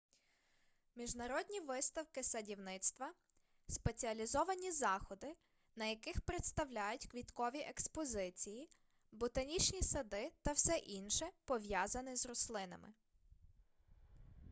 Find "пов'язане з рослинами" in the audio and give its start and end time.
11.45-12.93